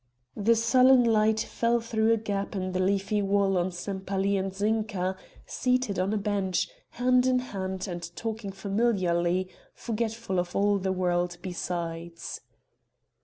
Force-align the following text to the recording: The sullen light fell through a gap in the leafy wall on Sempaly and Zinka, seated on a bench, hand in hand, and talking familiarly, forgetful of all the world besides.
The 0.35 0.55
sullen 0.55 1.03
light 1.03 1.41
fell 1.41 1.79
through 1.79 2.11
a 2.11 2.17
gap 2.17 2.55
in 2.55 2.71
the 2.71 2.79
leafy 2.79 3.21
wall 3.21 3.55
on 3.55 3.69
Sempaly 3.69 4.35
and 4.35 4.51
Zinka, 4.51 5.15
seated 5.45 5.99
on 5.99 6.11
a 6.11 6.17
bench, 6.17 6.67
hand 6.89 7.27
in 7.27 7.37
hand, 7.37 7.87
and 7.87 8.01
talking 8.15 8.51
familiarly, 8.51 9.47
forgetful 9.75 10.39
of 10.39 10.55
all 10.55 10.79
the 10.79 10.91
world 10.91 11.37
besides. 11.43 12.41